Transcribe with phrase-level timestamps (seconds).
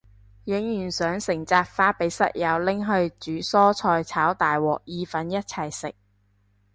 [0.45, 2.87] 影完相成紮花俾室友拎去
[3.19, 5.93] 煮蔬菜炒大鑊意粉一齊食